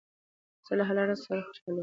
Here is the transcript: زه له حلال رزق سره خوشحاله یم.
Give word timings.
زه 0.65 0.73
له 0.77 0.83
حلال 0.89 1.07
رزق 1.09 1.23
سره 1.27 1.45
خوشحاله 1.47 1.71
یم. 1.79 1.79